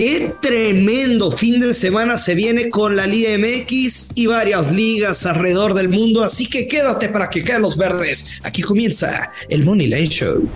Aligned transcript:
Qué 0.00 0.32
tremendo 0.40 1.28
fin 1.28 1.58
de 1.58 1.74
semana 1.74 2.16
se 2.18 2.36
viene 2.36 2.68
con 2.68 2.94
la 2.94 3.04
Liga 3.04 3.36
MX 3.36 4.12
y 4.14 4.28
varias 4.28 4.70
ligas 4.70 5.26
alrededor 5.26 5.74
del 5.74 5.88
mundo, 5.88 6.22
así 6.22 6.46
que 6.46 6.68
quédate 6.68 7.08
para 7.08 7.28
que 7.28 7.42
caen 7.42 7.62
los 7.62 7.76
verdes. 7.76 8.40
Aquí 8.44 8.62
comienza 8.62 9.32
el 9.48 9.64
Money 9.64 9.88
Line 9.88 10.06
Show. 10.06 10.48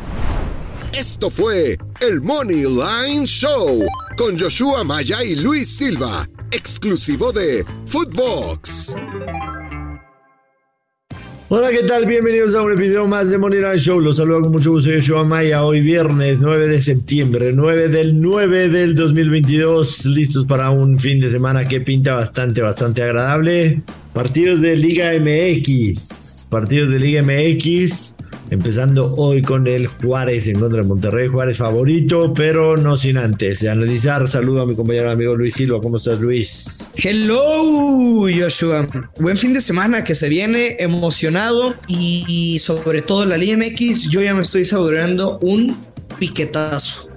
Esto 0.96 1.28
fue 1.28 1.76
el 2.00 2.22
Money 2.22 2.62
Line 2.62 3.26
Show 3.26 3.84
con 4.16 4.38
Joshua 4.38 4.84
Maya 4.84 5.24
y 5.24 5.34
Luis 5.34 5.68
Silva, 5.76 6.24
exclusivo 6.52 7.32
de 7.32 7.64
Footbox. 7.86 8.94
Hola, 11.54 11.68
¿qué 11.70 11.82
tal? 11.82 12.06
Bienvenidos 12.06 12.54
a 12.54 12.62
un 12.62 12.72
episodio 12.72 13.06
más 13.06 13.28
de 13.28 13.36
Money 13.36 13.60
Line 13.60 13.76
Show. 13.76 14.00
Los 14.00 14.16
saludo 14.16 14.40
con 14.40 14.52
mucho 14.52 14.70
gusto. 14.70 14.88
Yo 14.88 15.02
soy 15.02 15.26
Maya. 15.26 15.66
Hoy 15.66 15.82
viernes 15.82 16.38
9 16.40 16.66
de 16.66 16.80
septiembre, 16.80 17.52
9 17.52 17.88
del 17.88 18.18
9 18.18 18.70
del 18.70 18.94
2022. 18.94 20.06
Listos 20.06 20.46
para 20.46 20.70
un 20.70 20.98
fin 20.98 21.20
de 21.20 21.28
semana 21.28 21.68
que 21.68 21.82
pinta 21.82 22.14
bastante, 22.14 22.62
bastante 22.62 23.02
agradable. 23.02 23.82
Partidos 24.14 24.62
de 24.62 24.76
Liga 24.76 25.12
MX. 25.12 26.46
Partidos 26.48 26.90
de 26.90 26.98
Liga 26.98 27.22
MX. 27.22 28.16
Empezando 28.52 29.14
hoy 29.14 29.40
con 29.40 29.66
el 29.66 29.86
Juárez 29.86 30.46
en 30.46 30.60
contra 30.60 30.82
de 30.82 30.86
Monterrey. 30.86 31.26
Juárez 31.26 31.56
favorito, 31.56 32.34
pero 32.34 32.76
no 32.76 32.98
sin 32.98 33.16
antes 33.16 33.60
de 33.60 33.70
analizar. 33.70 34.28
Saludo 34.28 34.60
a 34.60 34.66
mi 34.66 34.74
compañero 34.74 35.10
amigo 35.10 35.34
Luis 35.34 35.54
Silva. 35.54 35.80
¿Cómo 35.80 35.96
estás, 35.96 36.20
Luis? 36.20 36.90
Hello, 36.94 38.26
Joshua. 38.28 38.86
Buen 39.18 39.38
fin 39.38 39.54
de 39.54 39.62
semana 39.62 40.04
que 40.04 40.14
se 40.14 40.28
viene 40.28 40.76
emocionado 40.78 41.74
y, 41.88 42.58
sobre 42.58 43.00
todo 43.00 43.24
la 43.24 43.38
Liga 43.38 43.56
MX. 43.56 44.10
Yo 44.10 44.20
ya 44.20 44.34
me 44.34 44.42
estoy 44.42 44.66
saboreando 44.66 45.38
un 45.38 45.74
piquetazo. 46.18 47.08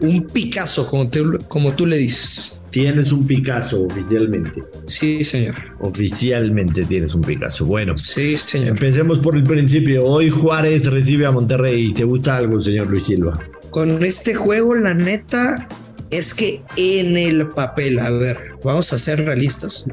Un 0.00 0.26
picazo, 0.26 0.86
como, 0.86 1.08
como 1.48 1.72
tú 1.72 1.86
le 1.86 1.96
dices. 1.96 2.55
Tienes 2.76 3.10
un 3.10 3.26
Picasso 3.26 3.84
oficialmente. 3.84 4.62
Sí, 4.86 5.24
señor. 5.24 5.54
Oficialmente 5.80 6.84
tienes 6.84 7.14
un 7.14 7.22
Picasso. 7.22 7.64
Bueno, 7.64 7.96
sí, 7.96 8.36
señor. 8.36 8.68
Empecemos 8.68 9.18
por 9.20 9.34
el 9.34 9.44
principio. 9.44 10.04
Hoy 10.04 10.28
Juárez 10.28 10.84
recibe 10.84 11.24
a 11.24 11.30
Monterrey. 11.30 11.94
¿Te 11.94 12.04
gusta 12.04 12.36
algo, 12.36 12.60
señor 12.60 12.90
Luis 12.90 13.04
Silva? 13.04 13.42
Con 13.70 14.04
este 14.04 14.34
juego, 14.34 14.74
la 14.74 14.92
neta, 14.92 15.66
es 16.10 16.34
que 16.34 16.60
en 16.76 17.16
el 17.16 17.48
papel, 17.48 17.98
a 17.98 18.10
ver, 18.10 18.36
vamos 18.62 18.92
a 18.92 18.98
ser 18.98 19.24
realistas. 19.24 19.86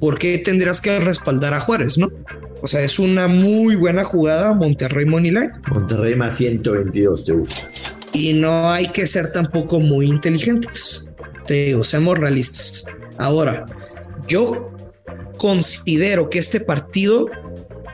¿Por 0.00 0.18
qué 0.18 0.38
tendrías 0.38 0.80
que 0.80 0.98
respaldar 0.98 1.54
a 1.54 1.60
Juárez, 1.60 1.96
no? 1.96 2.10
O 2.60 2.66
sea, 2.66 2.80
es 2.80 2.98
una 2.98 3.28
muy 3.28 3.76
buena 3.76 4.02
jugada 4.02 4.52
Monterrey 4.52 5.06
Moneyline. 5.06 5.52
Monterrey 5.70 6.16
más 6.16 6.36
122, 6.38 7.24
te 7.24 7.32
gusta. 7.34 7.68
Y 8.12 8.32
no 8.32 8.68
hay 8.68 8.88
que 8.88 9.06
ser 9.06 9.30
tampoco 9.30 9.78
muy 9.78 10.06
inteligentes 10.06 11.05
te 11.46 11.66
digo, 11.66 11.84
seamos 11.84 12.18
realistas. 12.18 12.86
Ahora, 13.18 13.66
yo 14.28 14.66
considero 15.38 16.30
que 16.30 16.38
este 16.38 16.60
partido, 16.60 17.26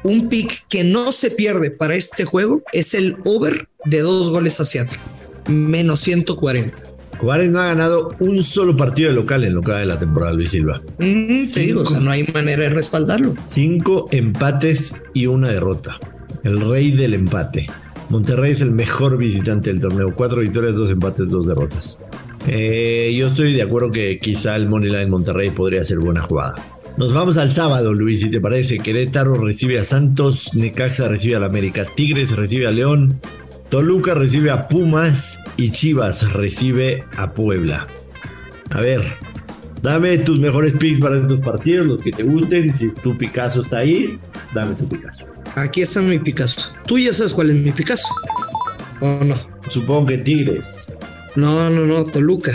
un 0.05 0.29
pick 0.29 0.67
que 0.69 0.85
no 0.85 1.13
se 1.13 1.31
pierde 1.31 1.71
para 1.71 1.95
este 1.95 2.25
juego 2.25 2.63
es 2.73 2.95
el 2.95 3.17
over 3.25 3.69
de 3.85 4.01
dos 4.01 4.31
goles 4.31 4.61
asiáticos, 4.61 5.07
menos 5.47 6.01
140. 6.01 6.93
Juárez 7.19 7.53
no 7.53 7.61
ha 7.61 7.67
ganado 7.67 8.17
un 8.19 8.43
solo 8.43 8.77
partido 8.77 9.11
de 9.11 9.15
local 9.15 9.45
en 9.45 9.55
lo 9.55 9.61
que 9.61 9.71
de 9.71 9.87
la 9.87 9.97
temporada, 9.97 10.33
Luis 10.33 10.51
Silva. 10.51 10.83
Mm, 10.99 11.37
sí, 11.47 11.73
o 11.73 11.87
sea, 11.87 12.01
no 12.01 12.11
hay 12.11 12.25
manera 12.25 12.65
de 12.65 12.71
respaldarlo. 12.71 13.37
Cinco 13.47 14.09
empates 14.11 15.05
y 15.15 15.27
una 15.27 15.51
derrota. 15.51 16.01
El 16.43 16.69
rey 16.69 16.91
del 16.91 17.15
empate. 17.15 17.69
Monterrey 18.09 18.51
es 18.51 18.61
el 18.61 18.73
mejor 18.73 19.19
visitante 19.19 19.71
del 19.71 19.81
torneo. 19.81 20.13
Cuatro 20.17 20.41
victorias, 20.41 20.75
dos 20.75 20.91
empates, 20.91 21.29
dos 21.29 21.47
derrotas. 21.47 21.97
Eh, 22.47 23.15
yo 23.17 23.29
estoy 23.29 23.53
de 23.55 23.63
acuerdo 23.63 23.91
que 23.91 24.19
quizá 24.19 24.57
el 24.57 24.69
Moneyline 24.69 25.11
Monterrey 25.11 25.51
podría 25.51 25.85
ser 25.85 25.99
buena 25.99 26.23
jugada. 26.23 26.55
Nos 26.99 27.15
vamos 27.15 27.39
al 27.39 27.55
sábado, 27.55 27.95
Luis, 27.95 28.21
si 28.21 28.31
te 28.31 28.41
parece. 28.41 28.79
Querétaro 28.79 29.37
recibe 29.39 29.79
a 29.79 29.85
Santos, 29.85 30.55
Necaxa 30.55 31.09
recibe 31.09 31.37
al 31.37 31.45
América, 31.45 31.87
Tigres 31.97 32.37
recibe 32.37 32.67
a 32.67 32.71
León, 32.71 33.21
Toluca 33.71 34.15
recibe 34.15 34.51
a 34.51 34.69
Pumas 34.69 35.41
y 35.57 35.71
Chivas 35.71 36.33
recibe 36.33 37.05
a 37.17 37.33
Puebla. 37.33 37.87
A 38.71 38.81
ver, 38.81 39.03
dame 39.81 40.19
tus 40.19 40.39
mejores 40.39 40.75
picks 40.75 41.01
para 41.01 41.19
estos 41.19 41.41
partidos, 41.41 41.87
los 41.87 42.03
que 42.03 42.11
te 42.11 42.23
gusten. 42.23 42.75
Si 42.75 42.93
tu 42.93 43.17
Picasso 43.17 43.63
está 43.63 43.79
ahí, 43.79 44.19
dame 44.53 44.75
tu 44.75 44.87
Picasso. 44.87 45.25
Aquí 45.55 45.81
está 45.81 46.01
mi 46.01 46.19
Picasso. 46.19 46.75
Tú 46.87 46.99
ya 46.99 47.13
sabes 47.13 47.33
cuál 47.33 47.51
es 47.51 47.57
mi 47.57 47.73
Picasso. 47.73 48.09
¿O 49.01 49.25
no? 49.25 49.37
Supongo 49.69 50.07
que 50.07 50.19
Tigres. 50.19 50.93
No, 51.35 51.71
no, 51.71 51.87
no, 51.87 52.05
Toluca. 52.05 52.53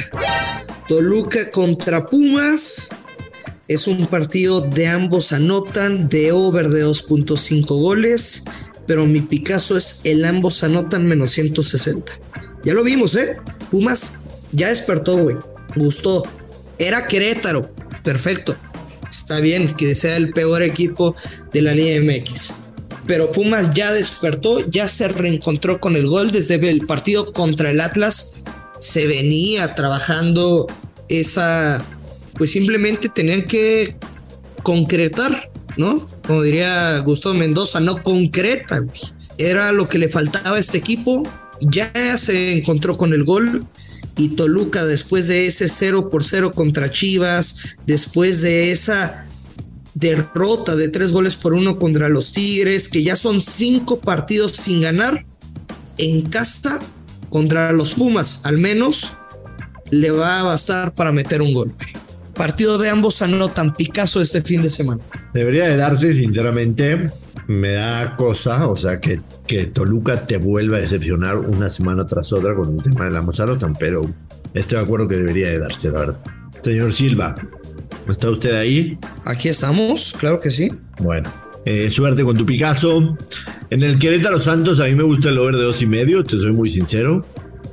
Toluca 0.87 1.49
contra 1.49 2.05
Pumas. 2.05 2.89
Es 3.67 3.87
un 3.87 4.05
partido 4.07 4.61
de 4.61 4.87
ambos 4.87 5.33
anotan, 5.33 6.07
de 6.07 6.31
over 6.31 6.69
de 6.69 6.85
2.5 6.85 7.65
goles, 7.67 8.45
pero 8.85 9.05
mi 9.05 9.19
Picasso 9.19 9.77
es 9.77 10.01
el 10.03 10.23
ambos 10.23 10.63
anotan 10.63 11.05
menos 11.05 11.31
160. 11.31 12.13
Ya 12.63 12.73
lo 12.73 12.83
vimos, 12.83 13.15
¿eh? 13.15 13.37
Pumas 13.71 14.25
ya 14.51 14.69
despertó, 14.69 15.17
güey. 15.17 15.37
Gustó. 15.75 16.23
Era 16.77 17.07
Querétaro. 17.07 17.71
Perfecto. 18.03 18.55
Está 19.09 19.39
bien 19.39 19.75
que 19.75 19.95
sea 19.95 20.15
el 20.15 20.31
peor 20.33 20.61
equipo 20.61 21.15
de 21.51 21.61
la 21.63 21.73
Liga 21.73 21.99
MX. 21.99 22.53
Pero 23.07 23.31
Pumas 23.31 23.73
ya 23.73 23.91
despertó, 23.91 24.59
ya 24.69 24.87
se 24.87 25.07
reencontró 25.07 25.79
con 25.81 25.95
el 25.95 26.07
gol 26.07 26.31
desde 26.31 26.55
el 26.69 26.85
partido 26.85 27.33
contra 27.33 27.71
el 27.71 27.81
Atlas 27.81 28.45
se 28.79 29.07
venía 29.07 29.75
trabajando 29.75 30.67
esa, 31.09 31.83
pues 32.35 32.51
simplemente 32.51 33.09
tenían 33.09 33.43
que 33.45 33.95
concretar, 34.63 35.49
¿no? 35.77 36.05
Como 36.25 36.43
diría 36.43 36.99
Gustavo 36.99 37.35
Mendoza, 37.35 37.79
no 37.79 38.01
concreta, 38.01 38.83
Era 39.37 39.71
lo 39.71 39.87
que 39.87 39.99
le 39.99 40.09
faltaba 40.09 40.57
a 40.57 40.59
este 40.59 40.77
equipo. 40.77 41.23
Ya 41.61 41.91
se 42.17 42.53
encontró 42.57 42.97
con 42.97 43.13
el 43.13 43.23
gol 43.23 43.65
y 44.15 44.29
Toluca 44.29 44.85
después 44.85 45.27
de 45.27 45.47
ese 45.47 45.69
0 45.69 46.09
por 46.09 46.23
0 46.23 46.51
contra 46.53 46.91
Chivas, 46.91 47.77
después 47.85 48.41
de 48.41 48.71
esa 48.71 49.25
derrota 49.93 50.75
de 50.75 50.89
tres 50.89 51.11
goles 51.11 51.35
por 51.35 51.53
uno 51.53 51.79
contra 51.79 52.09
los 52.09 52.31
Tigres, 52.31 52.89
que 52.89 53.03
ya 53.03 53.15
son 53.15 53.41
cinco 53.41 53.99
partidos 53.99 54.51
sin 54.51 54.81
ganar, 54.81 55.25
en 55.97 56.21
casa 56.29 56.79
contra 57.29 57.71
los 57.71 57.93
Pumas, 57.93 58.45
al 58.45 58.57
menos 58.57 59.13
le 59.89 60.11
va 60.11 60.41
a 60.41 60.43
bastar 60.43 60.93
para 60.93 61.11
meter 61.11 61.41
un 61.41 61.53
gol. 61.53 61.73
Partido 62.33 62.77
de 62.77 62.89
ambos 62.89 63.21
anotan 63.21 63.73
Picasso 63.73 64.21
este 64.21 64.41
fin 64.41 64.61
de 64.61 64.69
semana. 64.69 65.01
Debería 65.33 65.67
de 65.67 65.77
darse, 65.77 66.13
sinceramente, 66.13 67.09
me 67.47 67.73
da 67.73 68.15
cosa, 68.15 68.67
o 68.67 68.75
sea, 68.75 68.99
que, 68.99 69.21
que 69.47 69.65
Toluca 69.65 70.27
te 70.27 70.37
vuelva 70.37 70.77
a 70.77 70.81
decepcionar 70.81 71.37
una 71.37 71.69
semana 71.69 72.05
tras 72.05 72.31
otra 72.33 72.53
con 72.53 72.75
el 72.75 72.83
tema 72.83 73.05
de 73.05 73.11
la 73.11 73.19
anotan, 73.19 73.73
pero 73.73 74.01
estoy 74.53 74.77
de 74.77 74.83
acuerdo 74.83 75.07
que 75.07 75.15
debería 75.15 75.47
de 75.47 75.59
darse, 75.59 75.89
la 75.89 75.99
verdad. 75.99 76.19
Señor 76.61 76.93
Silva, 76.93 77.35
¿está 78.09 78.29
usted 78.29 78.55
ahí? 78.55 78.99
Aquí 79.25 79.49
estamos, 79.49 80.13
claro 80.19 80.39
que 80.39 80.51
sí. 80.51 80.71
Bueno, 80.99 81.31
eh, 81.69 81.91
suerte 81.91 82.23
con 82.23 82.37
tu 82.37 82.45
Picasso. 82.45 83.17
En 83.69 83.83
el 83.83 83.99
Querétaro 83.99 84.39
Santos, 84.39 84.79
a 84.79 84.85
mí 84.85 84.95
me 84.95 85.03
gusta 85.03 85.27
el 85.27 85.37
over 85.37 85.57
de 85.57 85.63
dos 85.63 85.81
y 85.81 85.85
medio, 85.85 86.23
te 86.23 86.39
soy 86.39 86.53
muy 86.53 86.69
sincero. 86.69 87.25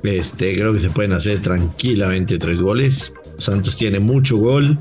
Este, 0.03 0.56
creo 0.56 0.72
que 0.72 0.81
se 0.81 0.91
pueden 0.91 1.12
hacer 1.12 1.41
tranquilamente 1.41 2.37
tres 2.38 2.59
goles. 2.59 3.15
Santos 3.38 3.77
tiene 3.77 4.00
mucho 4.00 4.37
gol. 4.37 4.81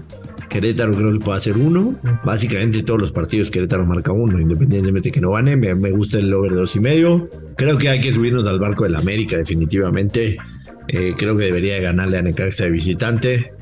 Querétaro 0.50 0.96
creo 0.96 1.14
que 1.14 1.20
puede 1.20 1.38
hacer 1.38 1.58
uno. 1.58 1.96
Básicamente 2.26 2.82
todos 2.82 3.00
los 3.00 3.12
partidos 3.12 3.52
Querétaro 3.52 3.86
marca 3.86 4.12
uno, 4.12 4.42
independientemente 4.42 5.12
que 5.12 5.22
no 5.22 5.30
gane. 5.30 5.58
Me, 5.58 5.92
gusta 5.92 6.18
el 6.18 6.34
over 6.34 6.50
de 6.50 6.58
dos 6.58 6.76
y 6.76 6.80
medio. 6.80 7.30
Creo 7.56 7.78
que 7.78 7.90
hay 7.90 8.02
que 8.02 8.12
subirnos 8.12 8.48
al 8.48 8.58
barco 8.58 8.86
del 8.86 8.96
América, 8.96 9.38
definitivamente. 9.38 10.38
Eh, 10.88 11.14
creo 11.16 11.38
que 11.38 11.44
debería 11.44 11.80
ganarle 11.80 12.18
a 12.18 12.24
Necaxa 12.24 12.64
de 12.64 12.72
visitante. 12.72 13.54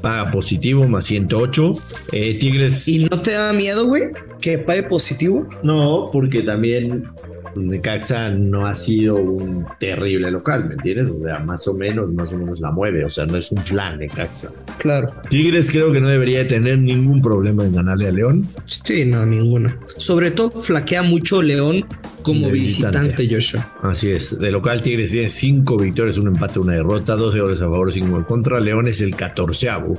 Paga 0.00 0.30
positivo, 0.30 0.86
más 0.88 1.06
108. 1.06 1.72
Eh, 2.12 2.38
Tigres. 2.38 2.88
¿Y 2.88 3.04
no 3.04 3.20
te 3.20 3.32
da 3.32 3.52
miedo, 3.52 3.86
güey? 3.86 4.02
que 4.40 4.58
pague 4.58 4.82
positivo? 4.82 5.46
No, 5.62 6.06
porque 6.12 6.42
también 6.42 7.04
Necaxa 7.54 8.30
no 8.30 8.66
ha 8.66 8.74
sido 8.74 9.16
un 9.16 9.66
terrible 9.78 10.30
local, 10.30 10.66
¿me 10.66 10.74
entiendes? 10.74 11.10
O 11.10 11.22
sea, 11.22 11.40
más 11.40 11.66
o 11.68 11.74
menos, 11.74 12.12
más 12.12 12.32
o 12.32 12.38
menos 12.38 12.60
la 12.60 12.70
mueve, 12.70 13.04
o 13.04 13.10
sea, 13.10 13.26
no 13.26 13.36
es 13.36 13.52
un 13.52 13.62
plan 13.62 13.98
Necaxa. 13.98 14.50
Claro. 14.78 15.10
Tigres 15.28 15.70
creo 15.70 15.92
que 15.92 16.00
no 16.00 16.08
debería 16.08 16.46
tener 16.46 16.78
ningún 16.78 17.20
problema 17.22 17.64
en 17.64 17.74
ganarle 17.74 18.08
a 18.08 18.12
León. 18.12 18.48
Sí, 18.64 19.04
no, 19.04 19.24
ninguno. 19.26 19.72
Sobre 19.98 20.30
todo 20.30 20.50
flaquea 20.50 21.02
mucho 21.02 21.42
León 21.42 21.84
como 22.22 22.50
visitante. 22.50 23.28
Joshua. 23.30 23.72
Así 23.82 24.10
es, 24.10 24.38
de 24.38 24.50
local 24.50 24.82
Tigres 24.82 25.10
tiene 25.12 25.28
cinco 25.28 25.76
victorias, 25.76 26.18
un 26.18 26.28
empate, 26.28 26.58
una 26.58 26.74
derrota, 26.74 27.16
12 27.16 27.40
goles 27.40 27.60
a 27.60 27.64
favor, 27.64 27.92
5 27.92 28.16
en 28.16 28.24
contra. 28.24 28.60
León 28.60 28.86
es 28.88 29.00
el 29.00 29.14
catorceavo. 29.14 29.98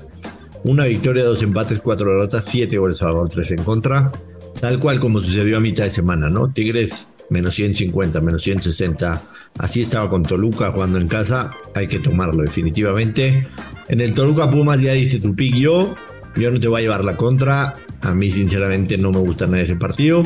Una 0.64 0.86
victoria, 0.86 1.24
dos 1.24 1.42
empates, 1.42 1.80
cuatro 1.80 2.12
derrotas, 2.12 2.46
siete 2.46 2.78
goles 2.78 3.02
a 3.02 3.06
favor, 3.06 3.30
tres 3.30 3.52
en 3.52 3.64
contra. 3.64 4.12
Tal 4.60 4.78
cual 4.78 5.00
como 5.00 5.20
sucedió 5.22 5.58
a 5.58 5.60
mitad 5.60 5.86
de 5.86 5.90
semana, 5.90 6.30
¿no? 6.30 6.50
Tigres 6.50 7.16
menos 7.32 7.56
150, 7.56 8.22
menos 8.22 8.44
160. 8.44 9.24
Así 9.58 9.82
estaba 9.82 10.08
con 10.10 10.22
Toluca 10.22 10.72
jugando 10.72 11.00
en 11.00 11.08
casa. 11.08 11.50
Hay 11.74 11.88
que 11.88 11.98
tomarlo 11.98 12.44
definitivamente. 12.44 13.48
En 13.88 14.02
el 14.02 14.14
Toluca 14.14 14.52
Pumas 14.52 14.82
ya 14.82 14.94
diste 14.94 15.20
tu 15.20 15.36
pick 15.36 15.56
yo. 15.56 15.96
Yo 16.36 16.52
no 16.52 16.60
te 16.60 16.68
voy 16.68 16.82
a 16.82 16.84
llevar 16.84 17.04
la 17.04 17.18
contra. 17.18 17.74
A 18.02 18.14
mí, 18.14 18.32
sinceramente, 18.32 18.98
no 18.98 19.12
me 19.12 19.20
gusta 19.20 19.48
nada 19.48 19.64
ese 19.64 19.76
partido. 19.76 20.26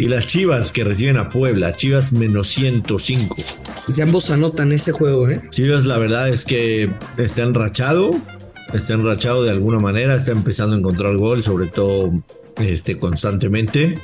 Y 0.00 0.06
las 0.06 0.26
Chivas 0.26 0.72
que 0.72 0.82
reciben 0.82 1.18
a 1.18 1.28
Puebla, 1.28 1.76
Chivas 1.76 2.10
menos 2.10 2.48
105. 2.48 3.36
Y 3.94 4.00
ambos 4.00 4.30
anotan 4.30 4.72
ese 4.72 4.92
juego, 4.92 5.28
¿eh? 5.28 5.42
Chivas, 5.50 5.84
la 5.84 5.98
verdad 5.98 6.30
es 6.30 6.46
que 6.46 6.90
está 7.18 7.42
enrachado. 7.42 8.18
Está 8.72 8.94
enrachado 8.94 9.44
de 9.44 9.50
alguna 9.50 9.78
manera. 9.78 10.16
Está 10.16 10.32
empezando 10.32 10.74
a 10.74 10.78
encontrar 10.78 11.18
gol, 11.18 11.42
sobre 11.42 11.66
todo 11.66 12.10
este, 12.56 12.96
constantemente. 12.96 13.98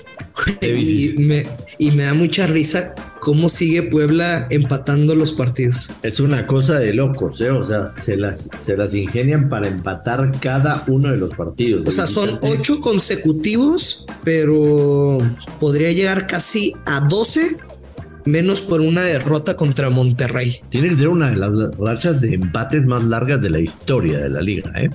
Y 0.61 1.15
me, 1.17 1.47
y 1.79 1.91
me 1.93 2.05
da 2.05 2.13
mucha 2.13 2.47
risa 2.47 2.95
cómo 3.27 3.49
sigue 3.49 3.83
Puebla 3.83 4.47
empatando 4.51 5.17
los 5.17 5.33
partidos. 5.33 5.91
Es 6.05 6.21
una 6.21 6.47
cosa 6.47 6.79
de 6.79 6.95
locos, 6.95 7.41
¿eh? 7.41 7.51
O 7.51 7.65
sea, 7.65 7.89
se 7.89 8.17
las, 8.17 8.51
se 8.61 8.77
las 8.77 8.95
ingenian 8.95 9.49
para 9.49 9.67
empatar 9.67 10.31
cada 10.39 10.85
uno 10.87 11.11
de 11.11 11.17
los 11.17 11.35
partidos. 11.35 11.89
O 11.89 11.91
sea, 11.91 12.07
son 12.07 12.39
ocho 12.43 12.79
consecutivos, 12.79 14.07
pero 14.23 15.19
podría 15.59 15.91
llegar 15.91 16.29
casi 16.29 16.73
a 16.87 17.01
12 17.01 17.57
menos 18.27 18.63
por 18.63 18.81
una 18.81 19.03
derrota 19.03 19.57
contra 19.57 19.91
Monterrey. 19.91 20.61
Tiene 20.69 20.91
que 20.91 20.95
ser 20.95 21.09
una 21.09 21.29
de 21.31 21.37
las 21.37 21.77
rachas 21.79 22.21
de 22.21 22.33
empates 22.33 22.87
más 22.87 23.03
largas 23.03 23.43
de 23.43 23.51
la 23.51 23.59
historia 23.59 24.21
de 24.21 24.31
la 24.31 24.41
liga, 24.41 24.71
¿eh? 24.77 24.89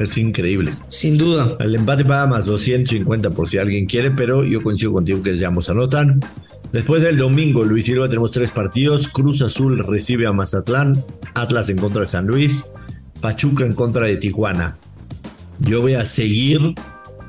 Es 0.00 0.18
increíble. 0.18 0.74
Sin 0.88 1.16
duda. 1.16 1.56
El 1.60 1.76
empate 1.76 2.04
paga 2.04 2.26
más 2.26 2.46
250 2.46 3.30
por 3.30 3.48
si 3.48 3.58
alguien 3.58 3.86
quiere, 3.86 4.10
pero 4.10 4.42
yo 4.42 4.64
coincido 4.64 4.92
contigo 4.92 5.22
que 5.22 5.38
seamos 5.38 5.68
anotan. 5.68 6.20
Después 6.72 7.02
del 7.02 7.18
domingo, 7.18 7.64
Luis 7.64 7.84
Silva, 7.84 8.08
tenemos 8.08 8.30
tres 8.30 8.50
partidos. 8.50 9.08
Cruz 9.08 9.42
Azul 9.42 9.78
recibe 9.78 10.26
a 10.26 10.32
Mazatlán, 10.32 11.04
Atlas 11.34 11.68
en 11.68 11.76
contra 11.76 12.00
de 12.00 12.06
San 12.06 12.26
Luis, 12.26 12.64
Pachuca 13.20 13.66
en 13.66 13.74
contra 13.74 14.06
de 14.06 14.16
Tijuana. 14.16 14.78
Yo 15.60 15.82
voy 15.82 15.94
a 15.94 16.06
seguir 16.06 16.74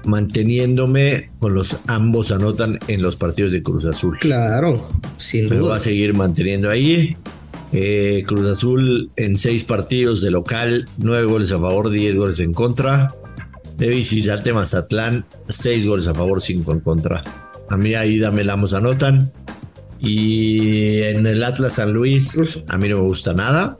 manteniéndome 0.05 1.31
con 1.39 1.53
los 1.53 1.77
ambos 1.87 2.31
anotan 2.31 2.79
en 2.87 3.01
los 3.01 3.17
partidos 3.17 3.51
de 3.51 3.61
Cruz 3.61 3.85
Azul. 3.85 4.17
Claro, 4.19 4.75
sin 5.17 5.49
duda. 5.49 5.55
Me 5.55 5.61
voy 5.61 5.77
a 5.77 5.79
seguir 5.79 6.13
manteniendo 6.13 6.69
ahí. 6.69 7.17
Eh, 7.73 8.23
Cruz 8.25 8.49
Azul 8.49 9.11
en 9.17 9.35
seis 9.35 9.65
partidos 9.65 10.21
de 10.21 10.31
local, 10.31 10.85
nueve 10.97 11.25
goles 11.25 11.51
a 11.51 11.59
favor, 11.59 11.89
diez 11.89 12.15
goles 12.15 12.39
en 12.39 12.53
contra. 12.53 13.13
De 13.77 13.89
visitante 13.89 14.53
Mazatlán, 14.53 15.25
seis 15.49 15.85
goles 15.85 16.07
a 16.07 16.13
favor, 16.13 16.41
cinco 16.41 16.71
en 16.71 16.79
contra. 16.79 17.23
A 17.73 17.77
mí 17.77 17.95
ahí 17.95 18.19
dame 18.19 18.43
lamos 18.43 18.75
anotan. 18.75 19.31
Y 19.99 21.01
en 21.01 21.25
el 21.25 21.43
Atlas 21.43 21.73
San 21.73 21.91
Luis, 21.91 22.59
a 22.67 22.77
mí 22.77 22.87
no 22.87 22.97
me 22.97 23.03
gusta 23.03 23.33
nada. 23.33 23.77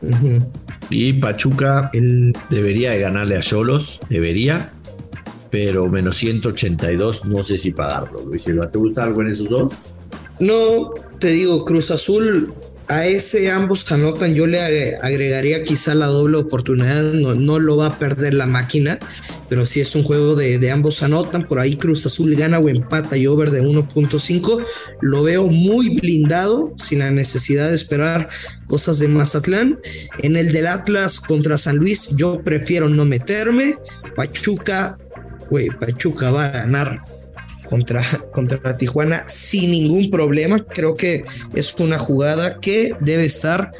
Y 0.89 1.13
Pachuca 1.13 1.91
él 1.93 2.35
debería 2.49 2.91
de 2.91 2.99
ganarle 2.99 3.37
a 3.37 3.41
Cholos, 3.41 3.99
debería. 4.09 4.71
Pero 5.51 5.87
menos 5.89 6.17
182, 6.17 7.25
no 7.25 7.43
sé 7.43 7.57
si 7.57 7.71
pagarlo, 7.71 8.23
Luis 8.25 8.41
Silva. 8.41 8.71
¿Te 8.71 8.79
gusta 8.79 9.03
algo 9.03 9.21
en 9.21 9.27
esos 9.27 9.47
dos? 9.47 9.73
No, 10.39 10.91
te 11.19 11.27
digo, 11.27 11.63
Cruz 11.63 11.91
Azul 11.91 12.51
a 12.87 13.05
ese 13.05 13.49
ambos 13.51 13.89
anotan, 13.91 14.35
yo 14.35 14.45
le 14.45 14.97
agregaría 14.97 15.63
quizá 15.63 15.95
la 15.95 16.07
doble 16.07 16.37
oportunidad, 16.37 17.03
no, 17.13 17.59
lo 17.59 17.77
va 17.77 17.87
a 17.87 17.99
perder 17.99 18.33
la 18.33 18.45
máquina, 18.45 18.99
pero 19.53 19.67
si 19.67 19.81
es 19.81 19.95
un 19.95 20.01
juego 20.01 20.33
de, 20.33 20.71
ambos 20.71 21.03
anotan, 21.03 21.45
por 21.45 21.59
ahí 21.59 21.75
Cruz 21.75 22.07
Azul 22.07 22.35
gana 22.35 22.57
o 22.57 22.69
empata 22.69 23.17
y 23.17 23.27
over 23.27 23.51
de 23.51 23.61
1.5, 23.61 24.65
lo 25.01 25.21
veo 25.21 25.45
muy 25.45 25.93
blindado, 25.99 26.73
sin 26.79 26.97
la 26.97 27.11
necesidad 27.11 27.69
de 27.69 27.75
esperar 27.75 28.29
cosas 28.65 28.97
de 28.97 29.07
Mazatlán. 29.07 29.77
En 30.23 30.37
el 30.37 30.51
del 30.53 30.65
Atlas 30.65 31.19
contra 31.19 31.59
San 31.59 31.75
Luis, 31.75 32.15
yo 32.15 32.41
prefiero 32.41 32.89
no 32.89 33.05
meterme, 33.05 33.75
Pachuca, 34.15 34.97
güey, 35.51 35.67
Pachuca 35.67 36.31
va 36.31 36.45
a 36.45 36.51
ganar 36.51 37.03
contra, 37.69 38.03
contra 38.33 38.75
Tijuana 38.75 39.23
sin 39.27 39.69
ningún 39.69 40.09
problema. 40.09 40.65
Creo 40.65 40.95
que 40.95 41.21
es 41.53 41.75
una 41.77 41.99
jugada 41.99 42.59
que 42.59 42.95
debe 43.01 43.25
estar 43.25 43.71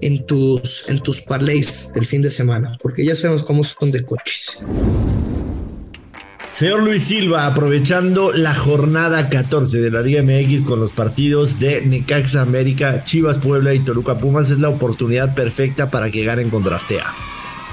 en 0.00 0.24
tus, 0.26 0.88
en 0.88 1.00
tus 1.00 1.20
parlays 1.20 1.92
del 1.94 2.06
fin 2.06 2.22
de 2.22 2.30
semana, 2.30 2.76
porque 2.82 3.04
ya 3.04 3.14
sabemos 3.14 3.42
cómo 3.42 3.64
son 3.64 3.90
de 3.90 4.04
coches. 4.04 4.58
Señor 6.56 6.84
Luis 6.84 7.04
Silva, 7.04 7.44
aprovechando 7.44 8.32
la 8.32 8.54
jornada 8.54 9.28
14 9.28 9.76
de 9.76 9.90
la 9.90 10.00
Liga 10.00 10.22
MX 10.22 10.64
con 10.64 10.80
los 10.80 10.90
partidos 10.90 11.58
de 11.58 11.82
Necaxa 11.82 12.40
América, 12.40 13.04
Chivas 13.04 13.36
Puebla 13.36 13.74
y 13.74 13.80
Toluca 13.80 14.16
Pumas, 14.16 14.48
es 14.48 14.58
la 14.58 14.70
oportunidad 14.70 15.34
perfecta 15.34 15.90
para 15.90 16.10
que 16.10 16.24
ganen 16.24 16.48
contra 16.48 16.76
Astea. 16.76 17.12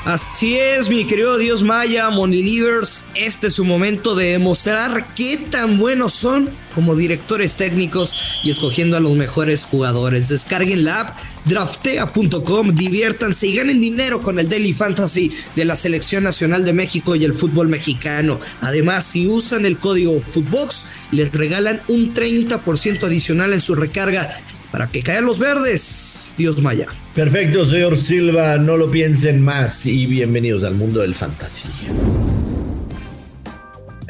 Así 0.04 0.58
es, 0.58 0.90
mi 0.90 1.08
querido 1.08 1.38
Dios 1.38 1.64
Maya, 1.64 2.10
Monilivers, 2.10 3.06
este 3.16 3.48
es 3.48 3.54
su 3.54 3.64
momento 3.64 4.16
de 4.16 4.32
demostrar 4.32 5.14
qué 5.16 5.38
tan 5.38 5.78
buenos 5.78 6.12
son 6.12 6.50
como 6.76 6.98
directores 6.98 7.56
técnicos 7.56 8.42
y 8.44 8.52
escogiendo 8.52 8.98
a 8.98 9.00
los 9.00 9.14
mejores 9.14 9.64
jugadores. 9.64 10.28
Descarguen 10.28 10.84
la 10.84 11.00
app 11.00 11.18
draftea.com, 11.46 12.74
diviértanse 12.74 13.48
y 13.48 13.56
ganen 13.56 13.82
dinero 13.82 14.22
con 14.22 14.40
el 14.40 14.50
Daily 14.50 14.74
Fantasy 14.74 15.32
de 15.56 15.66
la 15.66 15.76
Selección 15.76 16.24
Nacional 16.24 16.66
de 16.66 16.74
México 16.74 17.16
y 17.16 17.24
el 17.24 17.34
fútbol 17.34 17.70
mexicano. 17.70 18.40
Además, 18.62 19.06
si 19.06 19.28
usan 19.28 19.66
el 19.66 19.78
código 19.78 20.22
Footbox, 20.22 20.86
les 21.12 21.32
regalan 21.32 21.82
un 21.88 22.14
30% 22.14 23.04
adicional 23.04 23.54
en 23.54 23.62
su 23.62 23.76
recarga 23.76 24.30
para 24.72 24.88
que 24.88 25.04
caigan 25.04 25.26
los 25.26 25.38
verdes. 25.38 26.34
Dios 26.38 26.62
Maya. 26.62 26.88
Perfecto, 27.14 27.66
señor 27.66 28.00
Silva, 28.00 28.58
no 28.58 28.76
lo 28.76 28.90
piensen 28.90 29.42
más 29.42 29.86
y 29.86 30.08
bienvenidos 30.08 30.64
al 30.64 30.74
mundo 30.74 31.02
del 31.02 31.14
fantasy. 31.14 31.70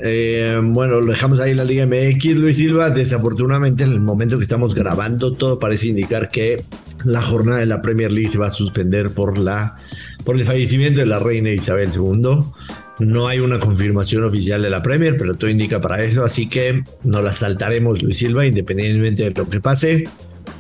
Eh, 0.06 0.60
bueno, 0.62 1.02
lo 1.02 1.12
dejamos 1.12 1.40
ahí 1.40 1.52
en 1.52 1.58
la 1.58 1.64
Liga 1.64 1.86
MX, 1.86 2.26
Luis 2.36 2.58
Silva. 2.58 2.90
Desafortunadamente, 2.90 3.84
en 3.84 3.92
el 3.92 4.02
momento 4.02 4.38
que 4.38 4.44
estamos 4.44 4.76
grabando, 4.76 5.34
todo 5.34 5.60
parece 5.60 5.88
indicar 5.88 6.30
que 6.30 6.64
la 7.04 7.22
jornada 7.22 7.60
de 7.60 7.66
la 7.66 7.82
Premier 7.82 8.12
League 8.12 8.30
se 8.30 8.38
va 8.38 8.48
a 8.48 8.52
suspender 8.52 9.12
por, 9.12 9.38
la, 9.38 9.78
por 10.24 10.36
el 10.36 10.46
fallecimiento 10.46 11.00
de 11.00 11.06
la 11.06 11.20
reina 11.20 11.52
Isabel 11.52 11.92
II. 11.96 12.40
No 13.00 13.28
hay 13.28 13.40
una 13.40 13.60
confirmación 13.60 14.24
oficial 14.24 14.62
de 14.62 14.70
la 14.70 14.84
Premier, 14.84 15.18
pero 15.18 15.36
todo 15.36 15.50
indica 15.50 15.82
para 15.82 16.04
eso, 16.04 16.24
así 16.24 16.48
que 16.48 16.84
no 17.04 17.22
la 17.22 17.34
saltaremos, 17.34 18.04
Luis 18.04 18.18
Silva, 18.18 18.46
independientemente 18.46 19.24
de 19.24 19.32
lo 19.32 19.50
que 19.50 19.60
pase. 19.60 20.08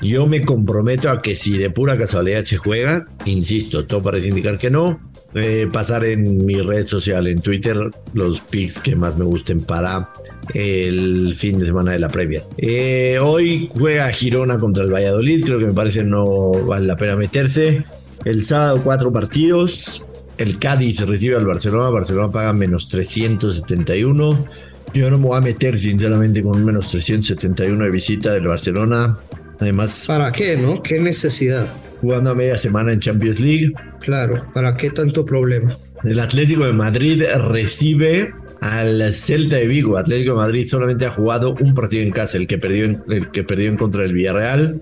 Yo 0.02 0.26
me 0.28 0.42
comprometo 0.42 1.10
a 1.10 1.22
que 1.22 1.36
si 1.36 1.58
de 1.58 1.70
pura 1.70 1.98
casualidad 1.98 2.44
se 2.46 2.58
juega, 2.58 3.06
insisto, 3.26 3.86
todo 3.86 4.02
parece 4.02 4.30
indicar 4.30 4.58
que 4.58 4.70
no, 4.70 5.00
eh, 5.36 5.68
pasar 5.72 6.06
en 6.06 6.46
mi 6.46 6.56
red 6.62 6.88
social, 6.88 7.28
en 7.28 7.42
Twitter, 7.42 7.78
los 8.14 8.40
picks 8.42 8.80
que 8.80 8.96
más 8.96 9.18
me 9.18 9.26
gusten 9.26 9.62
para 9.62 10.10
el 10.54 11.34
fin 11.36 11.60
de 11.60 11.66
semana 11.66 11.92
de 11.92 12.00
la 12.00 12.10
previa. 12.10 12.44
Eh, 12.58 13.18
hoy 13.22 13.70
juega 13.72 14.12
Girona 14.12 14.58
contra 14.58 14.84
el 14.84 14.94
Valladolid, 14.94 15.44
creo 15.44 15.60
que 15.60 15.66
me 15.66 15.74
parece 15.74 16.04
no 16.04 16.52
vale 16.52 16.86
la 16.86 16.98
pena 16.98 17.16
meterse. 17.16 17.84
El 18.26 18.46
sábado 18.46 18.82
cuatro 18.84 19.12
partidos. 19.12 20.04
El 20.38 20.58
Cádiz 20.58 21.00
recibe 21.02 21.36
al 21.36 21.46
Barcelona, 21.46 21.90
Barcelona 21.90 22.32
paga 22.32 22.54
menos 22.54 22.88
371. 22.88 24.48
Yo 24.94 25.10
no 25.10 25.18
me 25.18 25.28
voy 25.28 25.38
a 25.38 25.42
meter 25.42 25.80
sinceramente 25.80 26.42
con 26.42 26.64
menos 26.64 26.90
371 26.90 27.84
de 27.84 27.92
visita 27.92 28.34
del 28.34 28.48
Barcelona. 28.48 29.18
Además. 29.60 30.06
¿Para 30.08 30.32
qué, 30.32 30.58
no? 30.58 30.82
¿Qué 30.82 31.00
necesidad? 31.00 31.68
Jugando 32.04 32.32
a 32.32 32.36
media 32.36 32.58
semana 32.58 32.92
en 32.92 33.00
Champions 33.00 33.40
League. 33.40 33.72
Claro, 34.02 34.44
¿para 34.54 34.76
qué 34.76 34.90
tanto 34.90 35.24
problema? 35.24 35.78
El 36.04 36.20
Atlético 36.20 36.66
de 36.66 36.74
Madrid 36.74 37.24
recibe 37.50 38.34
al 38.60 39.10
Celta 39.14 39.56
de 39.56 39.68
Vigo. 39.68 39.96
Atlético 39.96 40.32
de 40.32 40.38
Madrid 40.40 40.68
solamente 40.68 41.06
ha 41.06 41.12
jugado 41.12 41.56
un 41.62 41.74
partido 41.74 42.04
en 42.04 42.10
casa, 42.10 42.38
el 42.38 42.46
que 42.46 42.58
perdió 42.58 42.84
en, 42.84 43.02
el 43.08 43.32
que 43.32 43.46
perdió 43.46 43.70
en 43.70 43.78
contra 43.78 44.02
del 44.02 44.12
Villarreal. 44.12 44.82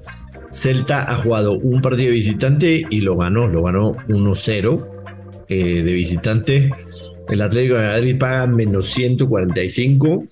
Celta 0.51 1.11
ha 1.11 1.15
jugado 1.17 1.59
un 1.59 1.79
partido 1.83 2.07
de 2.07 2.15
visitante 2.15 2.85
y 2.89 3.01
lo 3.01 3.15
ganó, 3.17 3.47
lo 3.47 3.61
ganó 3.61 3.91
1-0 3.91 4.87
eh, 5.47 5.83
de 5.83 5.93
visitante. 5.93 6.71
El 7.29 7.41
Atlético 7.43 7.75
de 7.75 7.85
Madrid 7.85 8.17
paga 8.17 8.47
menos 8.47 8.87
145 8.89 10.23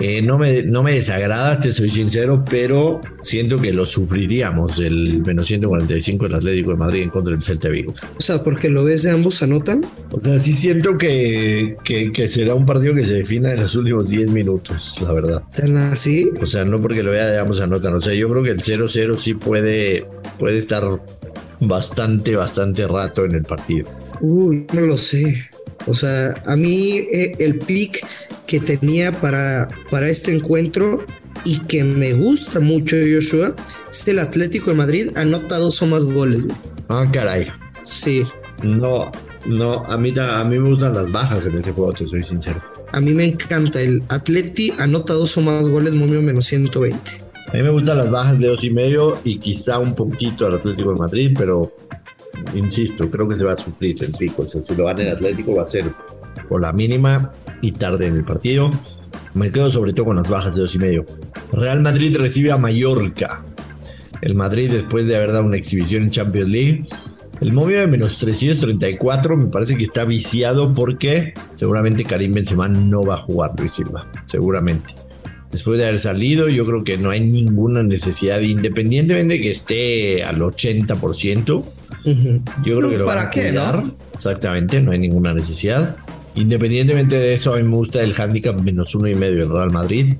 eh, 0.00 0.22
no, 0.22 0.38
me, 0.38 0.64
no 0.64 0.82
me 0.82 0.94
desagrada, 0.94 1.60
te 1.60 1.70
soy 1.70 1.88
sincero, 1.88 2.44
pero 2.48 3.00
siento 3.20 3.58
que 3.58 3.72
lo 3.72 3.86
sufriríamos 3.86 4.80
el 4.80 5.22
menos 5.24 5.46
145 5.46 6.24
del 6.24 6.34
Atlético 6.34 6.70
de 6.70 6.76
Madrid 6.76 7.02
en 7.02 7.10
contra 7.10 7.30
del 7.30 7.42
Celta 7.42 7.68
Vigo. 7.68 7.94
O 8.18 8.20
sea, 8.20 8.42
porque 8.42 8.68
lo 8.68 8.84
ves 8.84 9.04
de 9.04 9.12
ambos 9.12 9.40
anotan. 9.44 9.86
O 10.10 10.20
sea, 10.20 10.40
sí 10.40 10.52
siento 10.52 10.98
que, 10.98 11.76
que, 11.84 12.28
será 12.28 12.56
un 12.56 12.66
partido 12.66 12.92
que 12.92 13.04
se 13.04 13.14
defina 13.14 13.52
en 13.52 13.60
los 13.60 13.76
últimos 13.76 14.08
10 14.08 14.30
minutos, 14.30 14.96
la 15.00 15.12
verdad. 15.12 15.42
¿Tan 15.54 15.76
así? 15.76 16.28
O 16.40 16.46
sea, 16.46 16.64
no 16.64 16.80
porque 16.80 17.04
lo 17.04 17.12
vea 17.12 17.26
de 17.26 17.38
ambos 17.38 17.60
anotan. 17.60 17.94
O 17.94 18.00
sea, 18.00 18.14
yo 18.14 18.28
creo 18.28 18.42
que 18.42 18.50
el 18.50 18.62
0-0 18.62 19.16
sí 19.16 19.34
puede, 19.34 20.06
puede 20.40 20.58
estar 20.58 20.82
bastante, 21.60 22.34
bastante 22.34 22.88
rato 22.88 23.24
en 23.24 23.36
el 23.36 23.44
partido. 23.44 23.88
Uy, 24.20 24.66
no 24.72 24.80
lo 24.80 24.96
sé. 24.96 25.50
O 25.86 25.94
sea, 25.94 26.32
a 26.46 26.56
mí 26.56 26.98
eh, 27.12 27.34
el 27.38 27.58
pick 27.58 28.04
que 28.46 28.60
tenía 28.60 29.12
para, 29.20 29.68
para 29.90 30.08
este 30.08 30.34
encuentro 30.34 31.04
y 31.44 31.58
que 31.60 31.84
me 31.84 32.12
gusta 32.12 32.60
mucho 32.60 32.96
Joshua 32.96 33.54
es 33.90 34.06
el 34.08 34.18
Atlético 34.18 34.70
de 34.70 34.76
Madrid 34.76 35.08
anota 35.14 35.58
dos 35.58 35.80
o 35.82 35.86
más 35.86 36.04
goles. 36.04 36.44
Ah, 36.88 37.06
caray. 37.12 37.46
Sí, 37.84 38.24
No, 38.62 39.10
no, 39.46 39.84
a 39.84 39.96
mí, 39.96 40.14
a 40.18 40.44
mí 40.44 40.58
me 40.58 40.70
gustan 40.70 40.94
las 40.94 41.10
bajas 41.12 41.44
en 41.44 41.58
ese 41.58 41.72
juego, 41.72 41.92
te 41.92 42.06
soy 42.06 42.24
sincero. 42.24 42.62
A 42.92 43.00
mí 43.00 43.12
me 43.12 43.24
encanta 43.24 43.80
el 43.80 44.02
Atleti, 44.08 44.72
anota 44.78 45.12
dos 45.12 45.36
o 45.36 45.42
más 45.42 45.64
goles, 45.64 45.92
momio 45.92 46.22
menos 46.22 46.46
120. 46.46 46.98
A 47.48 47.56
mí 47.56 47.62
me 47.62 47.70
gustan 47.70 47.98
las 47.98 48.10
bajas 48.10 48.38
de 48.38 48.46
dos 48.46 48.64
y 48.64 48.70
medio 48.70 49.18
y 49.22 49.38
quizá 49.38 49.78
un 49.78 49.94
poquito 49.94 50.46
al 50.46 50.54
Atlético 50.54 50.92
de 50.92 50.98
Madrid, 50.98 51.34
pero 51.36 51.72
insisto, 52.54 53.10
creo 53.10 53.28
que 53.28 53.36
se 53.36 53.44
va 53.44 53.52
a 53.52 53.58
sufrir 53.58 54.02
el 54.02 54.12
pico. 54.12 54.42
O 54.42 54.48
sea, 54.48 54.62
si 54.62 54.74
lo 54.74 54.84
gana 54.86 55.02
el 55.02 55.10
Atlético 55.10 55.56
va 55.56 55.64
a 55.64 55.66
ser 55.66 55.84
por 56.48 56.60
la 56.60 56.72
mínima 56.72 57.32
y 57.60 57.72
tarde 57.72 58.06
en 58.06 58.16
el 58.16 58.24
partido. 58.24 58.70
Me 59.34 59.50
quedo 59.50 59.70
sobre 59.70 59.92
todo 59.92 60.06
con 60.06 60.16
las 60.16 60.28
bajas 60.28 60.56
de 60.56 60.62
dos 60.62 60.74
y 60.74 60.78
medio. 60.78 61.04
Real 61.52 61.80
Madrid 61.80 62.16
recibe 62.16 62.52
a 62.52 62.56
Mallorca. 62.56 63.44
El 64.20 64.34
Madrid 64.34 64.70
después 64.70 65.06
de 65.06 65.16
haber 65.16 65.32
dado 65.32 65.44
una 65.44 65.56
exhibición 65.56 66.04
en 66.04 66.10
Champions 66.10 66.48
League 66.48 66.84
el 67.40 67.52
móvil 67.52 67.76
de 67.76 67.86
menos 67.86 68.18
334 68.18 69.36
me 69.36 69.46
parece 69.46 69.76
que 69.76 69.84
está 69.84 70.04
viciado 70.04 70.72
porque 70.72 71.34
seguramente 71.56 72.04
Karim 72.04 72.32
Benzema 72.32 72.68
no 72.68 73.02
va 73.02 73.14
a 73.14 73.18
jugar 73.18 73.52
Luis 73.58 73.72
Silva, 73.72 74.10
seguramente. 74.24 74.94
Después 75.54 75.78
de 75.78 75.86
haber 75.86 76.00
salido, 76.00 76.48
yo 76.48 76.66
creo 76.66 76.82
que 76.82 76.98
no 76.98 77.10
hay 77.10 77.20
ninguna 77.20 77.84
necesidad, 77.84 78.40
independientemente 78.40 79.34
de 79.34 79.40
que 79.40 79.52
esté 79.52 80.24
al 80.24 80.40
80%. 80.40 81.44
Yo 82.64 82.76
creo 82.76 82.90
que 82.90 82.98
lo 82.98 83.06
¿para 83.06 83.30
qué, 83.30 83.52
¿no? 83.52 83.84
Exactamente, 84.12 84.80
no 84.80 84.90
hay 84.90 84.98
ninguna 84.98 85.32
necesidad. 85.32 85.96
Independientemente 86.34 87.14
de 87.14 87.34
eso, 87.34 87.54
a 87.54 87.58
mí 87.58 87.62
me 87.62 87.76
gusta 87.76 88.02
el 88.02 88.20
handicap 88.20 88.60
menos 88.60 88.96
uno 88.96 89.06
y 89.06 89.14
medio 89.14 89.42
del 89.42 89.50
Real 89.50 89.70
Madrid, 89.70 90.16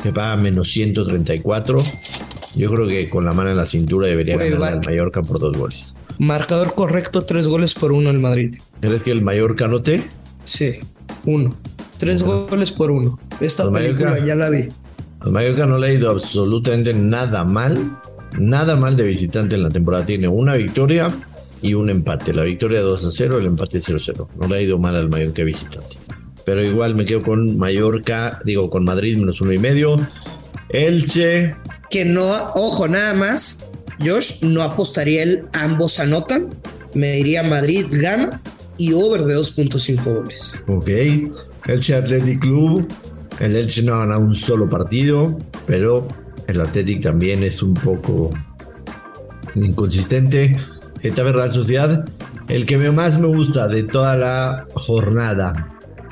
que 0.00 0.12
paga 0.12 0.36
menos 0.36 0.70
134. 0.70 1.82
Yo 2.54 2.70
creo 2.70 2.86
que 2.86 3.10
con 3.10 3.24
la 3.24 3.34
mano 3.34 3.50
en 3.50 3.56
la 3.56 3.66
cintura 3.66 4.06
debería 4.06 4.36
ganar 4.36 4.74
el 4.74 4.80
Mallorca 4.86 5.20
por 5.20 5.40
dos 5.40 5.56
goles. 5.56 5.96
Marcador 6.18 6.76
correcto, 6.76 7.24
tres 7.24 7.48
goles 7.48 7.74
por 7.74 7.90
uno 7.90 8.08
el 8.08 8.20
Madrid. 8.20 8.54
¿Crees 8.80 9.02
que 9.02 9.10
el 9.10 9.22
Mallorca 9.22 9.64
anote? 9.64 10.04
Sí, 10.44 10.74
uno. 11.24 11.56
Tres 11.98 12.22
goles 12.22 12.70
por 12.70 12.92
uno. 12.92 13.18
Esta 13.40 13.70
película 13.70 14.18
ya 14.18 14.34
la 14.34 14.50
vi. 14.50 14.68
Al 15.20 15.32
Mallorca 15.32 15.66
no 15.66 15.78
le 15.78 15.88
ha 15.88 15.92
ido 15.92 16.10
absolutamente 16.10 16.94
nada 16.94 17.44
mal. 17.44 17.98
Nada 18.38 18.76
mal 18.76 18.96
de 18.96 19.04
visitante 19.04 19.56
en 19.56 19.62
la 19.62 19.70
temporada. 19.70 20.06
Tiene 20.06 20.28
una 20.28 20.54
victoria 20.54 21.12
y 21.62 21.74
un 21.74 21.90
empate. 21.90 22.32
La 22.32 22.44
victoria 22.44 22.80
2 22.80 23.06
a 23.06 23.10
0, 23.10 23.38
el 23.38 23.46
empate 23.46 23.80
0 23.80 23.98
a 23.98 24.02
0. 24.04 24.28
No 24.38 24.48
le 24.48 24.56
ha 24.56 24.62
ido 24.62 24.78
mal 24.78 24.96
al 24.96 25.08
Mallorca 25.08 25.42
visitante. 25.44 25.96
Pero 26.44 26.64
igual 26.64 26.94
me 26.94 27.04
quedo 27.04 27.22
con 27.22 27.58
Mallorca, 27.58 28.40
digo 28.44 28.70
con 28.70 28.84
Madrid 28.84 29.18
menos 29.18 29.40
uno 29.40 29.52
y 29.52 29.58
medio. 29.58 29.96
Elche. 30.70 31.54
Que 31.90 32.04
no, 32.04 32.30
ojo, 32.54 32.88
nada 32.88 33.14
más. 33.14 33.64
Josh, 34.04 34.42
no 34.42 34.62
apostaría 34.62 35.22
el 35.22 35.44
ambos 35.52 36.00
anotan. 36.00 36.54
Me 36.94 37.12
diría 37.12 37.42
Madrid 37.42 37.86
gana 37.90 38.40
y 38.78 38.92
over 38.92 39.24
de 39.24 39.36
2.5 39.36 40.02
goles. 40.02 40.54
Ok. 40.66 40.88
Elche 41.66 41.94
Athletic 41.94 42.40
Club. 42.40 42.88
El 43.40 43.56
Elche 43.56 43.82
no 43.82 43.94
ha 43.94 43.98
ganado 44.00 44.20
un 44.20 44.34
solo 44.34 44.68
partido, 44.68 45.38
pero 45.66 46.06
el 46.46 46.60
Athletic 46.60 47.02
también 47.02 47.42
es 47.42 47.62
un 47.62 47.74
poco 47.74 48.30
inconsistente. 49.54 50.56
Getafe 51.00 51.32
Real 51.32 51.52
Sociedad. 51.52 52.08
El 52.48 52.66
que 52.66 52.76
más 52.90 53.18
me 53.18 53.26
gusta 53.26 53.68
de 53.68 53.84
toda 53.84 54.16
la 54.16 54.66
jornada 54.74 55.68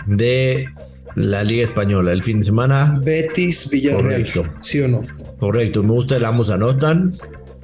de 0.06 0.66
la 1.14 1.44
Liga 1.44 1.64
Española 1.64 2.12
el 2.12 2.22
fin 2.22 2.38
de 2.38 2.44
semana. 2.44 2.98
Betis 3.04 3.68
Villarreal. 3.70 4.02
Correcto. 4.02 4.42
¿Sí 4.62 4.80
o 4.80 4.88
no? 4.88 5.02
Correcto. 5.38 5.82
Me 5.82 5.92
gusta 5.92 6.16
el 6.16 6.24
ambos 6.24 6.50
anotan 6.50 7.12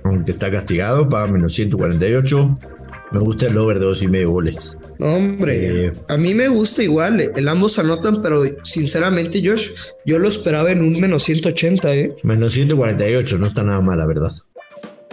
aunque 0.04 0.30
está 0.30 0.50
castigado, 0.50 1.09
paga 1.09 1.26
menos 1.26 1.54
148. 1.54 2.59
Me 3.14 3.21
gusta 3.21 3.47
el 3.47 3.56
over 3.56 3.78
de 3.78 3.85
dos 3.85 4.02
y 4.02 4.09
medio 4.09 4.33
goles. 4.33 4.76
hombre, 4.99 5.87
eh, 5.87 5.92
a 6.09 6.16
mí 6.16 6.35
me 6.35 6.49
gusta 6.49 6.83
igual, 6.83 7.21
el 7.21 7.49
ambos 7.49 7.78
anotan, 7.78 8.21
pero 8.21 8.42
sinceramente, 8.64 9.40
Josh, 9.40 9.68
yo 10.04 10.18
lo 10.18 10.26
esperaba 10.26 10.73
en 10.73 10.83
un 10.83 10.99
menos 10.99 11.23
180, 11.23 11.94
¿eh? 11.94 12.16
Menos 12.25 12.54
148, 12.54 13.38
no 13.38 13.47
está 13.47 13.62
nada 13.62 13.80
mal, 13.80 13.99
la 13.99 14.09
verdad. 14.09 14.33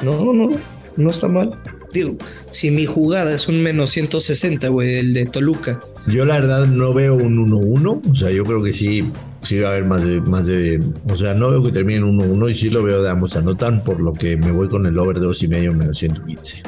No, 0.02 0.34
no, 0.34 0.50
no 0.98 1.10
está 1.12 1.28
mal. 1.28 1.52
Digo, 1.94 2.18
si 2.50 2.72
mi 2.72 2.88
jugada 2.88 3.36
es 3.36 3.48
un 3.48 3.62
menos 3.62 3.92
160, 3.92 4.68
güey, 4.70 4.96
el 4.96 5.14
de 5.14 5.28
Toluca. 5.28 5.80
Yo 6.08 6.26
la 6.26 6.40
verdad 6.40 6.66
no 6.66 6.96
veo 6.96 7.14
un 7.14 7.38
1-1, 7.38 8.02
o 8.12 8.16
sea, 8.16 8.32
yo 8.32 8.44
creo 8.46 8.64
que 8.64 8.74
sí 8.74 9.06
sí 9.42 9.60
va 9.60 9.70
a 9.70 9.72
haber 9.74 9.86
más 9.86 10.04
de, 10.04 10.22
más 10.22 10.48
de, 10.48 10.84
o 11.08 11.16
sea, 11.16 11.36
no 11.36 11.52
veo 11.52 11.64
que 11.64 11.72
termine 11.72 12.02
1-1 12.02 12.50
y 12.50 12.56
sí 12.56 12.72
lo 12.72 12.82
veo 12.82 13.04
de 13.04 13.10
ambos 13.10 13.36
anotan, 13.36 13.84
por 13.84 14.00
lo 14.00 14.14
que 14.14 14.38
me 14.38 14.52
voy 14.52 14.70
con 14.70 14.88
el 14.88 14.98
over 14.98 15.20
de 15.20 15.26
2 15.28 15.44
y 15.44 15.48
medio 15.48 15.74
menos 15.74 16.00
115. 16.00 16.64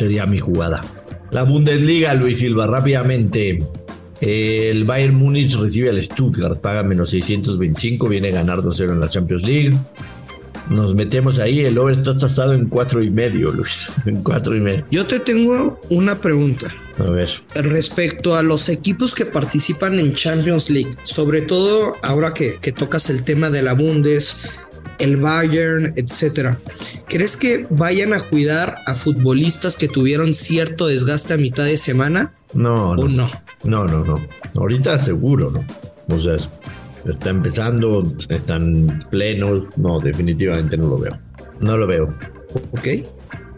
Sería 0.00 0.24
mi 0.24 0.38
jugada. 0.38 0.82
La 1.30 1.42
Bundesliga, 1.42 2.14
Luis 2.14 2.38
Silva, 2.38 2.66
rápidamente. 2.66 3.58
El 4.22 4.84
Bayern 4.84 5.14
Múnich 5.14 5.54
recibe 5.56 5.90
al 5.90 6.02
Stuttgart, 6.02 6.58
paga 6.58 6.82
menos 6.82 7.10
625, 7.10 8.08
viene 8.08 8.28
a 8.28 8.32
ganar 8.32 8.60
2-0 8.60 8.92
en 8.92 9.00
la 9.00 9.10
Champions 9.10 9.42
League. 9.42 9.76
Nos 10.70 10.94
metemos 10.94 11.38
ahí, 11.38 11.60
el 11.60 11.76
over 11.76 11.96
está 11.96 12.16
tasado 12.16 12.54
en 12.54 12.70
4 12.70 13.02
y 13.02 13.10
medio, 13.10 13.52
Luis. 13.52 13.92
En 14.06 14.22
4 14.22 14.56
y 14.56 14.60
medio. 14.60 14.84
Yo 14.90 15.04
te 15.04 15.20
tengo 15.20 15.78
una 15.90 16.18
pregunta. 16.18 16.68
A 16.98 17.10
ver. 17.10 17.28
Respecto 17.54 18.36
a 18.36 18.42
los 18.42 18.70
equipos 18.70 19.14
que 19.14 19.26
participan 19.26 20.00
en 20.00 20.14
Champions 20.14 20.70
League, 20.70 20.96
sobre 21.02 21.42
todo 21.42 21.94
ahora 22.00 22.32
que, 22.32 22.58
tocas 22.72 23.10
el 23.10 23.22
tema 23.22 23.50
de 23.50 23.60
la 23.60 23.74
Bundes, 23.74 24.48
el 25.00 25.16
Bayern, 25.16 25.92
etcétera. 25.96 26.58
¿Crees 27.08 27.36
que 27.36 27.66
vayan 27.70 28.12
a 28.12 28.20
cuidar 28.20 28.76
a 28.86 28.94
futbolistas 28.94 29.76
que 29.76 29.88
tuvieron 29.88 30.34
cierto 30.34 30.86
desgaste 30.86 31.34
a 31.34 31.36
mitad 31.36 31.64
de 31.64 31.76
semana? 31.76 32.32
No, 32.54 32.94
no. 32.94 33.02
¿O 33.02 33.08
no? 33.08 33.30
No, 33.64 33.84
no, 33.84 34.04
no. 34.04 34.20
Ahorita 34.54 35.02
seguro, 35.02 35.50
¿no? 35.50 35.64
O 36.14 36.20
sea, 36.20 36.36
está 37.04 37.30
empezando, 37.30 38.02
están 38.28 39.06
plenos. 39.10 39.64
No, 39.76 39.98
definitivamente 39.98 40.76
no 40.76 40.88
lo 40.88 40.98
veo. 40.98 41.18
No 41.60 41.76
lo 41.76 41.86
veo. 41.86 42.14
Ok. 42.72 42.88